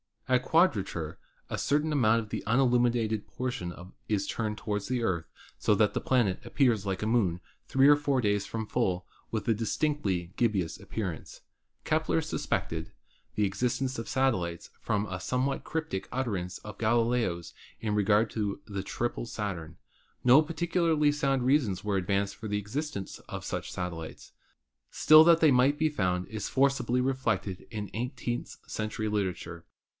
[0.27, 1.19] At quadrature
[1.49, 3.73] a certain amount of the unilluminated portion
[4.07, 7.97] is turned toward the Earth so that the planet appears like a Moon three or
[7.97, 11.41] four days from full, with a distinctly gibbous appearance.
[11.83, 12.93] Kepler suspected
[13.35, 18.61] the existence of satellites from a some what cryptic utterance of Galileo's in regard to
[18.65, 19.77] the triple Saturn.
[20.23, 24.31] No particularly sound reasons were advanced for 182 ASTRONOMY the existence of such satellites.
[24.89, 29.65] Still that they might be found is forcibly reflected in eighteenth century literature.